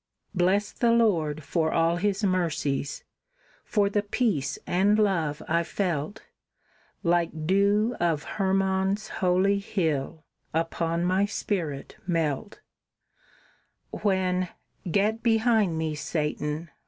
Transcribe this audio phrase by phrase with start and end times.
[0.33, 3.03] Bless the Lord for all his mercies!
[3.63, 6.23] for the peace and love I felt,
[7.03, 10.25] Like dew of Hermon's holy hill,
[10.55, 12.61] upon my spirit melt;
[13.91, 14.49] When
[14.89, 16.71] "Get behind me, Satan!"